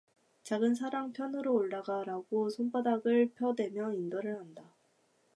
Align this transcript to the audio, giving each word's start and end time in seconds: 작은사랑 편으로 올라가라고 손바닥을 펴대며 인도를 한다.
작은사랑 0.41 1.13
편으로 1.13 1.53
올라가라고 1.53 2.49
손바닥을 2.49 3.33
펴대며 3.35 3.93
인도를 3.93 4.35
한다. 4.35 4.73